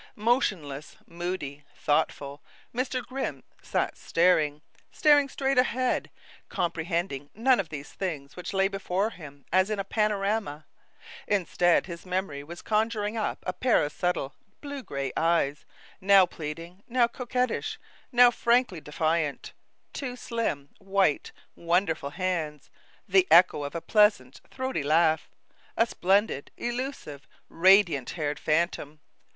[0.15, 2.41] Motionless, moody, thoughtful,
[2.73, 3.05] Mr.
[3.05, 6.09] Grimm sat staring, staring straight ahead,
[6.49, 10.65] comprehending none of these things which lay before him as in a panorama.
[11.27, 15.67] Instead, his memory was conjuring up a pair of subtle, blue gray eyes,
[16.01, 17.79] now pleading, now coquettish,
[18.11, 19.53] now frankly defiant;
[19.93, 22.71] two slim, white, wonderful hands;
[23.07, 25.29] the echo of a pleasant, throaty laugh;
[25.77, 28.99] a splendid, elusive, radiant haired phantom.